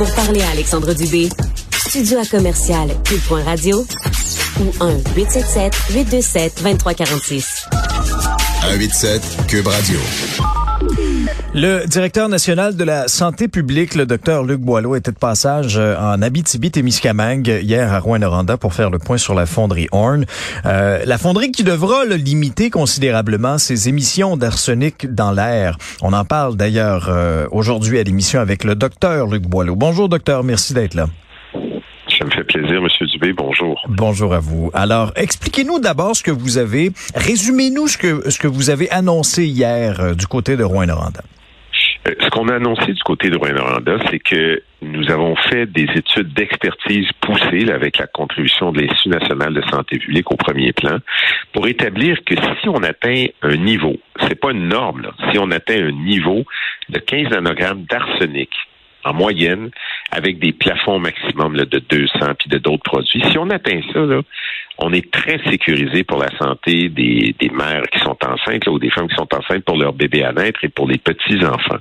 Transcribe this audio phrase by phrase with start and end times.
[0.00, 1.28] Pour parler à Alexandre Dubé,
[1.76, 3.84] studio à commercial cube.radio
[4.60, 7.66] ou 1-877-827-2346.
[8.62, 10.00] 187 Cube Radio.
[11.52, 15.96] Le directeur national de la santé publique, le docteur Luc Boileau, était de passage euh,
[15.98, 20.26] en Abitibi-Témiscamingue hier à Rouen-Noranda pour faire le point sur la fonderie Horn.
[20.64, 25.76] Euh, la fonderie qui devra le limiter considérablement ses émissions d'arsenic dans l'air.
[26.02, 29.74] On en parle d'ailleurs euh, aujourd'hui à l'émission avec le docteur Luc Boileau.
[29.74, 31.06] Bonjour docteur, merci d'être là.
[32.20, 33.32] Ça me fait plaisir, Monsieur Dubé.
[33.32, 33.82] Bonjour.
[33.88, 34.70] Bonjour à vous.
[34.72, 39.46] Alors, expliquez-nous d'abord ce que vous avez, résumez-nous ce que ce que vous avez annoncé
[39.46, 41.22] hier euh, du côté de Rouen-Noranda.
[42.08, 45.86] Euh, ce qu'on a annoncé du côté de Rouen-Noranda, c'est que nous avons fait des
[45.94, 50.98] études d'expertise poussées avec la contribution de l'Institut national de santé publique au premier plan
[51.52, 55.88] pour établir que si on atteint un niveau, c'est pas une norme, si on atteint
[55.88, 56.44] un niveau
[56.88, 58.50] de 15 nanogrammes d'arsenic
[59.04, 59.70] en moyenne,
[60.10, 63.22] avec des plafonds maximum là, de 200 puis de d'autres produits.
[63.30, 64.20] Si on atteint ça, là,
[64.78, 68.78] on est très sécurisé pour la santé des, des mères qui sont enceintes là, ou
[68.78, 71.78] des femmes qui sont enceintes pour leur bébé à naître et pour les petits-enfants.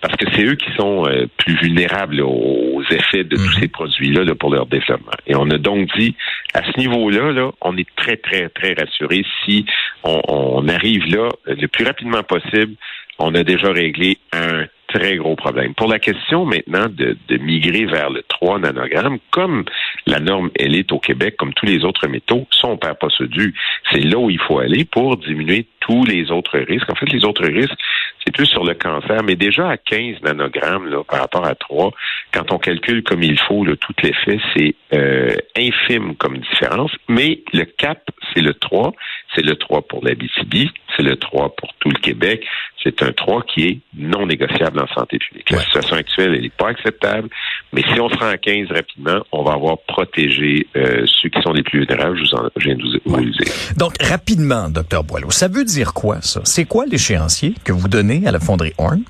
[0.00, 3.68] Parce que c'est eux qui sont euh, plus vulnérables là, aux effets de tous ces
[3.68, 5.12] produits-là là, pour leur développement.
[5.26, 6.16] Et on a donc dit,
[6.54, 9.66] à ce niveau-là, là, on est très, très, très rassuré si
[10.02, 12.74] on, on arrive là le plus rapidement possible.
[13.18, 15.74] On a déjà réglé un très gros problème.
[15.74, 19.64] Pour la question maintenant de, de, migrer vers le 3 nanogrammes, comme
[20.06, 23.08] la norme, elle est au Québec, comme tous les autres métaux, ça, on perd pas
[23.10, 23.54] ce dû.
[23.92, 26.90] C'est là où il faut aller pour diminuer tous les autres risques.
[26.90, 27.78] En fait, les autres risques,
[28.24, 31.92] c'est plus sur le cancer, mais déjà à 15 nanogrammes là, par rapport à 3,
[32.32, 37.42] quand on calcule comme il faut là, tout l'effet, c'est euh, infime comme différence, mais
[37.52, 38.02] le cap,
[38.34, 38.92] c'est le 3,
[39.34, 42.44] c'est le 3 pour la BCB, c'est le 3 pour tout le Québec,
[42.82, 45.50] c'est un 3 qui est non négociable en santé publique.
[45.50, 47.28] La situation actuelle, elle n'est pas acceptable,
[47.72, 51.40] mais si on se rend à 15 rapidement, on va avoir protégé euh, ceux qui
[51.42, 53.52] sont les plus vulnérables, je, vous en, je viens de vous, vous le dire.
[53.76, 56.40] Donc, rapidement, docteur Boileau, ça veut dire quoi, ça?
[56.44, 59.02] C'est quoi l'échéancier que vous donnez à la fonderie Horn?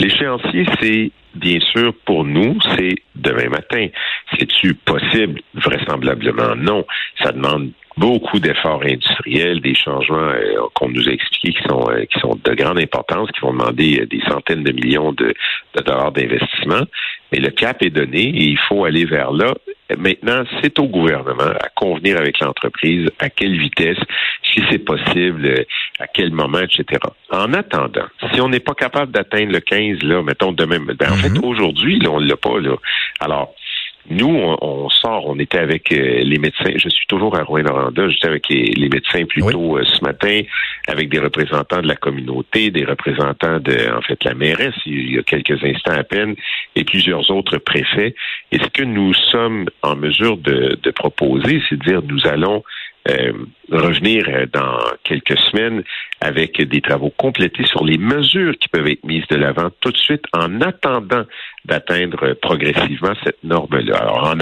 [0.00, 3.88] L'échéancier, c'est bien sûr pour nous, c'est demain matin.
[4.38, 5.40] C'est-tu possible?
[5.54, 6.84] Vraisemblablement non.
[7.22, 12.04] Ça demande beaucoup d'efforts industriels, des changements euh, qu'on nous a expliqués qui sont euh,
[12.06, 15.32] qui sont de grande importance, qui vont demander euh, des centaines de millions de,
[15.76, 16.82] de dollars d'investissement.
[17.32, 19.54] Mais le cap est donné et il faut aller vers là.
[19.98, 23.98] Maintenant, c'est au gouvernement à convenir avec l'entreprise à quelle vitesse,
[24.42, 25.66] si c'est possible,
[26.00, 27.00] à quel moment, etc.
[27.30, 31.16] En attendant, si on n'est pas capable d'atteindre le 15, là, mettons demain, ben, en
[31.16, 32.76] fait, aujourd'hui, là, on ne l'a pas, là.
[33.20, 33.54] Alors,
[34.10, 36.72] nous, on, on, sort, on était avec euh, les médecins.
[36.76, 38.08] Je suis toujours à Rouen-Noranda.
[38.10, 40.42] J'étais avec les médecins plus tôt euh, ce matin,
[40.88, 45.18] avec des représentants de la communauté, des représentants de, en fait, la mairesse, il y
[45.18, 46.34] a quelques instants à peine,
[46.76, 48.14] et plusieurs autres préfets.
[48.52, 52.62] Et ce que nous sommes en mesure de, de proposer, c'est de dire nous allons
[53.08, 53.32] euh,
[53.70, 55.82] revenir dans quelques semaines
[56.20, 59.96] avec des travaux complétés sur les mesures qui peuvent être mises de l'avant tout de
[59.96, 61.24] suite en attendant
[61.64, 63.96] d'atteindre progressivement cette norme-là.
[63.96, 64.36] Alors, en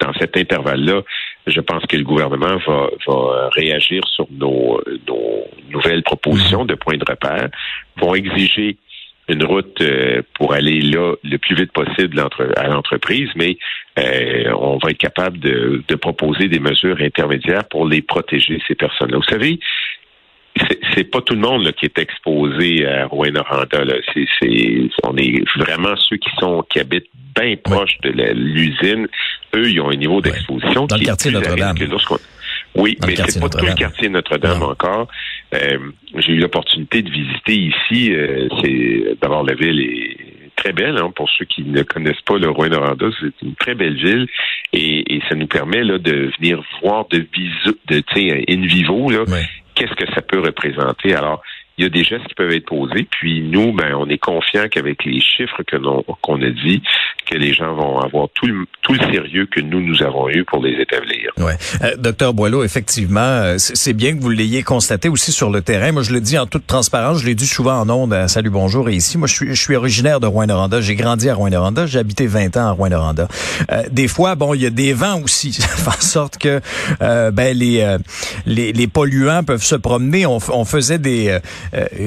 [0.00, 1.02] dans cet intervalle-là,
[1.46, 6.96] je pense que le gouvernement va, va réagir sur nos, nos nouvelles propositions de points
[6.96, 7.48] de repère,
[7.96, 8.76] vont exiger
[9.28, 12.22] une route euh, pour aller là le plus vite possible
[12.56, 13.58] à l'entreprise, mais
[13.98, 18.74] euh, on va être capable de, de, proposer des mesures intermédiaires pour les protéger, ces
[18.74, 19.18] personnes-là.
[19.18, 19.60] Vous savez,
[20.94, 23.84] c'est pas tout le monde là, qui est exposé à Rouen-Noranda.
[24.14, 29.06] C'est, on est vraiment ceux qui sont qui habitent bien proche de l'usine.
[29.54, 31.76] Eux, ils ont un niveau d'exposition qui est le quartier Notre-Dame.
[32.74, 35.08] Oui, mais c'est pas tout le quartier Notre-Dame encore.
[35.54, 35.78] Euh,
[36.16, 38.12] j'ai eu l'opportunité de visiter ici.
[38.12, 40.16] Euh, c'est d'abord la ville est
[40.56, 43.06] très belle hein, pour ceux qui ne connaissent pas le Rouen-Noranda.
[43.20, 44.26] C'est une très belle ville
[44.72, 48.02] et, et, ça nous permet là de venir voir de visu, de
[48.50, 49.24] in vivo là
[49.74, 51.14] qu'est-ce que ça peut représenter.
[51.14, 51.42] Alors
[51.78, 53.06] il y a des gestes qui peuvent être posés.
[53.08, 55.76] Puis nous, ben, on est confiant qu'avec les chiffres que
[56.20, 56.82] qu'on a dit,
[57.30, 60.44] que les gens vont avoir tout le, tout le sérieux que nous, nous avons eu
[60.44, 61.32] pour les établir.
[61.38, 61.56] Ouais.
[61.82, 65.92] Euh, docteur Boileau, effectivement, euh, c'est bien que vous l'ayez constaté aussi sur le terrain.
[65.92, 68.50] Moi, je le dis en toute transparence, je l'ai dit souvent en ondes à Salut
[68.50, 69.18] Bonjour et ici.
[69.18, 70.80] Moi, je suis, je suis originaire de Rouen-Noranda.
[70.80, 71.86] J'ai grandi à Rouen-Noranda.
[71.86, 73.28] J'ai habité 20 ans à Rouen-Noranda.
[73.70, 75.52] Euh, des fois, bon, il y a des vents aussi.
[75.58, 76.60] Ça fait en sorte que
[77.02, 77.98] euh, ben, les, euh,
[78.46, 80.26] les, les, polluants peuvent se promener.
[80.26, 81.38] On, faisait des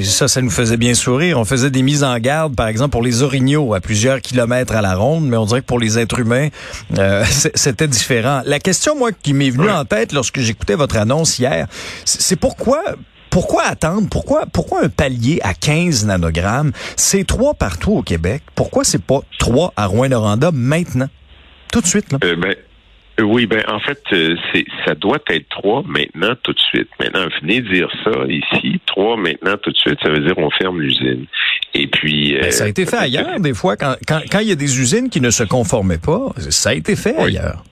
[0.01, 1.37] ça, ça nous faisait bien sourire.
[1.37, 4.81] On faisait des mises en garde, par exemple, pour les orignaux à plusieurs kilomètres à
[4.81, 6.49] la ronde, mais on dirait que pour les êtres humains,
[6.97, 7.23] euh,
[7.55, 8.41] c'était différent.
[8.45, 11.67] La question, moi, qui m'est venue en tête lorsque j'écoutais votre annonce hier,
[12.05, 12.81] c'est pourquoi
[13.29, 14.07] Pourquoi attendre?
[14.09, 16.71] Pourquoi, pourquoi un palier à 15 nanogrammes?
[16.97, 18.43] C'est trois partout au Québec?
[18.55, 21.07] Pourquoi c'est pas trois à Rouen-Noranda maintenant?
[21.71, 22.19] Tout de suite, là.
[22.23, 22.55] Euh, ben,
[23.19, 26.89] euh, oui, ben en fait, c'est ça doit être trois maintenant tout de suite.
[26.99, 30.81] Maintenant, venez dire ça ici, trois maintenant tout de suite, ça veut dire on ferme
[30.81, 31.25] l'usine.
[31.73, 34.51] Et puis ben, ça a été fait ailleurs des fois quand, quand quand il y
[34.51, 37.63] a des usines qui ne se conformaient pas, ça a été fait ailleurs.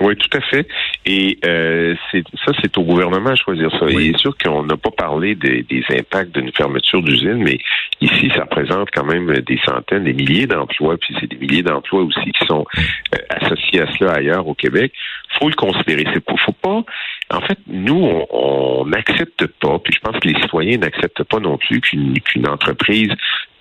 [0.00, 0.68] Oui, tout à fait.
[1.06, 3.86] Et euh, ça, c'est au gouvernement à choisir ça.
[3.86, 4.08] Oui.
[4.08, 7.58] Et est sûr qu'on n'a pas parlé des, des impacts d'une fermeture d'usine, mais
[8.02, 12.02] ici, ça représente quand même des centaines, des milliers d'emplois, puis c'est des milliers d'emplois
[12.02, 12.66] aussi qui sont
[13.14, 14.92] euh, associés à cela ailleurs au Québec.
[15.38, 16.04] faut le considérer.
[16.12, 16.84] C'est faut pas.
[17.30, 21.58] En fait, nous, on n'accepte pas, puis je pense que les citoyens n'acceptent pas non
[21.58, 23.10] plus qu'une entreprise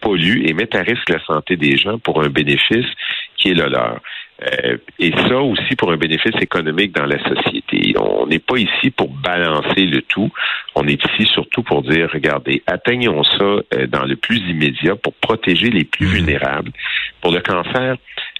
[0.01, 2.85] pollue et mette à risque la santé des gens pour un bénéfice
[3.37, 3.99] qui est le leur.
[4.43, 7.95] Euh, et ça aussi pour un bénéfice économique dans la société.
[7.97, 10.29] On n'est pas ici pour balancer le tout.
[10.75, 15.13] On est ici surtout pour dire, regardez, atteignons ça euh, dans le plus immédiat pour
[15.13, 16.09] protéger les plus mmh.
[16.09, 16.71] vulnérables.
[17.21, 17.95] Pour le cancer,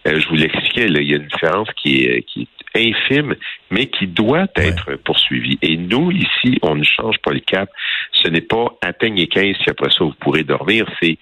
[0.08, 3.36] euh, je vous l'expliquais, il y a une différence qui est, qui est infime,
[3.72, 4.98] mais qui doit être ouais.
[4.98, 5.58] poursuivie.
[5.62, 7.70] Et nous, ici, on ne change pas le cap.
[8.12, 10.86] Ce n'est pas atteignez 15, si après ça, vous pourrez dormir.
[11.02, 11.18] C'est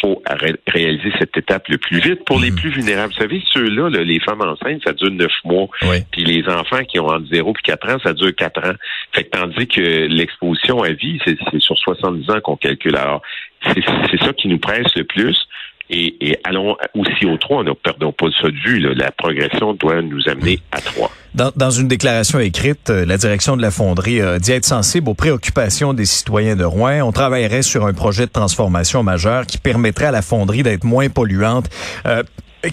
[0.00, 2.42] faut ré réaliser cette étape le plus vite pour mmh.
[2.42, 3.12] les plus vulnérables.
[3.12, 5.68] Vous savez, ceux-là, là, les femmes enceintes, ça dure neuf mois.
[5.82, 5.98] Oui.
[6.10, 8.74] Puis les enfants qui ont entre 0 et 4 ans, ça dure 4 ans.
[9.12, 12.96] Fait que tandis que l'exposition à vie, c'est sur 70 ans qu'on calcule.
[12.96, 13.22] Alors,
[13.62, 15.47] c'est ça qui nous presse le plus.
[15.90, 18.78] Et, et, allons aussi au 3, ne perdons pas ça de vue.
[18.78, 18.94] Là.
[18.94, 21.10] La progression doit nous amener à 3.
[21.34, 25.08] Dans, dans une déclaration écrite, euh, la direction de la fonderie a dit être sensible
[25.08, 27.00] aux préoccupations des citoyens de Rouen.
[27.02, 31.08] On travaillerait sur un projet de transformation majeur qui permettrait à la fonderie d'être moins
[31.08, 31.68] polluante.
[32.06, 32.22] Euh,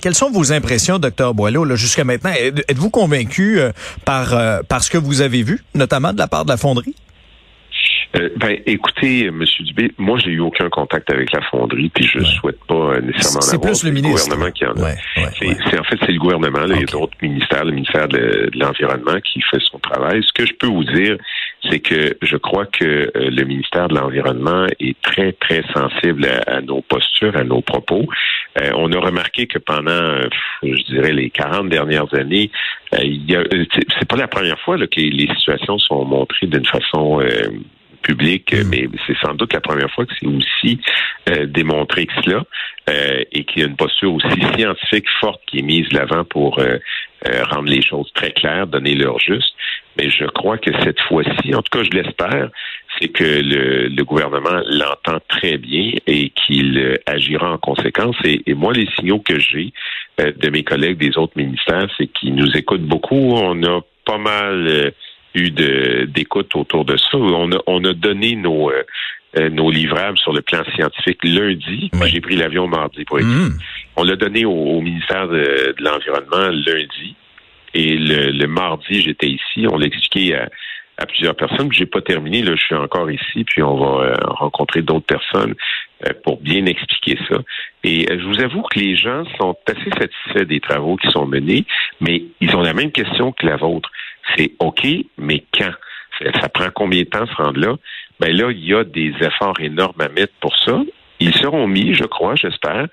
[0.02, 2.32] quelles sont vos impressions, docteur Boileau, jusqu'à maintenant?
[2.32, 3.72] Êtes-vous convaincu euh,
[4.04, 6.96] par, euh, par ce que vous avez vu, notamment de la part de la fonderie?
[8.16, 9.44] Euh, ben, écoutez, M.
[9.60, 12.26] Dubé, moi, j'ai eu aucun contact avec la fonderie, puis je ouais.
[12.40, 14.30] souhaite pas euh, nécessairement C'est plus le, ministre.
[14.30, 14.82] gouvernement qui en a.
[14.82, 16.60] Ouais, ouais, c'est, en fait, c'est le gouvernement.
[16.60, 16.76] Là, okay.
[16.76, 20.22] Il y a d'autres ministères, le ministère de, de, l'Environnement qui fait son travail.
[20.24, 21.18] Ce que je peux vous dire,
[21.70, 26.58] c'est que je crois que euh, le ministère de l'Environnement est très, très sensible à,
[26.58, 28.06] à nos postures, à nos propos.
[28.62, 30.22] Euh, on a remarqué que pendant,
[30.64, 32.50] je dirais, les 40 dernières années,
[32.94, 33.44] euh, il y a,
[34.00, 37.20] c'est pas la première fois là, que les situations sont montrées d'une façon
[38.06, 38.70] public, mmh.
[38.70, 40.80] mais c'est sans doute la première fois que c'est aussi
[41.30, 42.44] euh, démontré que cela
[42.90, 46.24] euh, et qu'il y a une posture aussi scientifique forte qui est mise de l'avant
[46.24, 46.78] pour euh,
[47.28, 49.54] euh, rendre les choses très claires, donner l'heure juste.
[49.98, 52.50] Mais je crois que cette fois-ci, en tout cas je l'espère,
[53.00, 58.16] c'est que le, le, gouvernement l'entend très bien et qu'il euh, agira en conséquence.
[58.24, 59.74] Et, et, moi, les signaux que j'ai
[60.18, 63.34] de mes collègues des autres ministères, c'est qu'ils nous écoutent beaucoup.
[63.36, 64.94] On a pas mal
[65.36, 65.52] eu
[66.08, 67.18] d'écoute autour de ça.
[67.18, 71.90] On a, on a donné nos, euh, nos livrables sur le plan scientifique lundi.
[71.94, 72.10] Oui.
[72.10, 73.58] J'ai pris l'avion mardi pour être mmh.
[73.98, 77.16] On l'a donné au, au, ministère de, de l'Environnement lundi.
[77.74, 79.68] Et le, le mardi, j'étais ici.
[79.70, 80.50] On l'a expliqué à,
[80.98, 81.72] à plusieurs personnes.
[81.72, 85.56] J'ai pas terminé, là, je suis encore ici, puis on va euh, rencontrer d'autres personnes
[86.06, 87.38] euh, pour bien expliquer ça.
[87.84, 91.26] Et euh, je vous avoue que les gens sont assez satisfaits des travaux qui sont
[91.26, 91.66] menés,
[92.00, 93.90] mais ils ont la même question que la vôtre.
[94.36, 94.86] C'est OK,
[95.18, 95.72] mais quand?
[96.42, 97.76] Ça, prend combien de temps se rendre là?
[98.20, 100.82] Ben là, il y a des efforts énormes à mettre pour ça.
[101.20, 102.88] Ils seront mis, je crois, j'espère.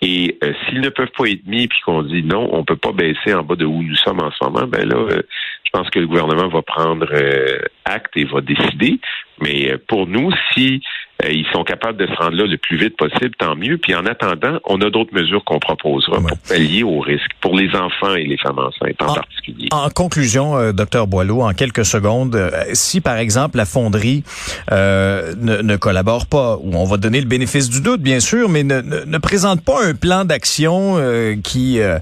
[0.00, 2.92] Et euh, s'ils ne peuvent pas être mis, puis qu'on dit non, on peut pas
[2.92, 5.22] baisser en bas de où nous sommes en ce moment, ben là, euh,
[5.64, 9.00] je pense que le gouvernement va prendre euh, acte et va décider.
[9.40, 10.80] Mais pour nous, si
[11.26, 13.76] ils sont capables de se rendre là le plus vite possible, tant mieux.
[13.78, 16.28] Puis en attendant, on a d'autres mesures qu'on proposera ouais.
[16.28, 19.68] pour pallier au risque, pour les enfants et les femmes enceintes en, en particulier.
[19.72, 24.22] En conclusion, euh, docteur Boileau, en quelques secondes, euh, si par exemple la fonderie
[24.70, 28.48] euh, ne, ne, collabore pas, ou on va donner le bénéfice du doute, bien sûr,
[28.48, 31.98] mais ne, ne, ne présente pas un plan d'action euh, qui, euh,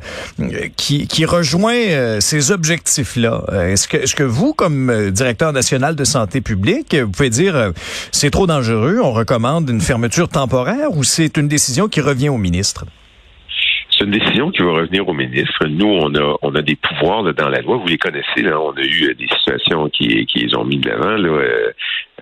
[0.77, 6.41] qui, qui rejoint ces objectifs-là, est-ce que, est-ce que vous, comme directeur national de santé
[6.41, 7.73] publique, vous pouvez dire
[8.13, 12.39] c'est trop dangereux, on recommande une fermeture temporaire ou c'est une décision qui revient au
[12.39, 12.85] ministre?
[13.97, 15.67] C'est une décision qui va revenir au ministre.
[15.67, 17.79] Nous, on a, on a des pouvoirs là, dans la loi.
[17.79, 18.43] Vous les connaissez.
[18.43, 18.61] Là.
[18.61, 21.71] On a eu euh, des situations qui, qui les ont mis de l'avant, là, euh,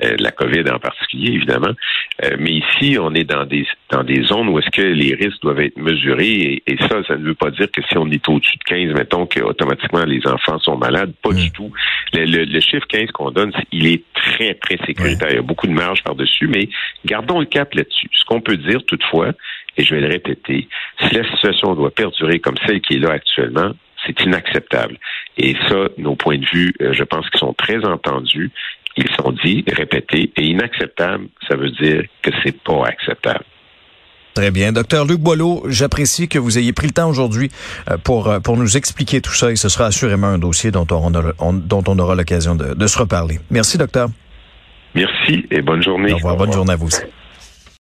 [0.02, 1.72] euh, la COVID en particulier, évidemment.
[2.24, 5.40] Euh, mais ici, on est dans des dans des zones où est-ce que les risques
[5.42, 6.30] doivent être mesurés.
[6.30, 8.94] Et, et, ça, ça ne veut pas dire que si on est au-dessus de 15,
[8.94, 11.12] mettons qu'automatiquement les enfants sont malades.
[11.22, 11.36] Pas mmh.
[11.36, 11.72] du tout.
[12.12, 15.28] Le, le, le chiffre 15 qu'on donne, il est très, très sécuritaire.
[15.28, 15.32] Mmh.
[15.32, 16.68] Il y a beaucoup de marge par-dessus, mais
[17.04, 18.08] gardons le cap là-dessus.
[18.12, 19.32] Ce qu'on peut dire toutefois,
[19.76, 20.68] et je vais le répéter,
[21.00, 23.72] si la situation doit perdurer comme celle qui est là actuellement,
[24.06, 24.98] c'est inacceptable.
[25.36, 28.50] Et ça, nos points de vue, euh, je pense qu'ils sont très entendus.
[28.96, 33.44] ils sont dits, répétés, et inacceptables, ça veut dire que c'est pas acceptable.
[34.34, 34.72] Très bien.
[34.72, 37.50] Docteur Luc Boileau, j'apprécie que vous ayez pris le temps aujourd'hui
[37.88, 40.86] euh, pour, euh, pour nous expliquer tout ça et ce sera assurément un dossier dont
[40.90, 43.38] on, aura, dont on aura l'occasion de, de se reparler.
[43.50, 44.08] Merci, docteur.
[44.94, 46.12] Merci et bonne journée.
[46.12, 46.36] Au revoir.
[46.36, 47.02] Bonne journée à vous aussi.